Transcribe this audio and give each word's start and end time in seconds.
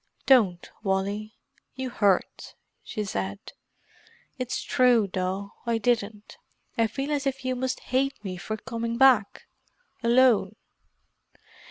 "Don't, 0.25 0.67
Wally; 0.81 1.35
you 1.75 1.91
hurt," 1.91 2.55
she 2.81 3.03
said. 3.03 3.53
"It's 4.39 4.63
true, 4.63 5.07
though; 5.13 5.53
I 5.67 5.77
didn't. 5.77 6.39
I 6.75 6.87
feel 6.87 7.11
as 7.11 7.27
if 7.27 7.45
you 7.45 7.55
must 7.55 7.81
hate 7.81 8.15
me 8.25 8.35
for 8.35 8.57
coming 8.57 8.97
back—alone." 8.97 10.55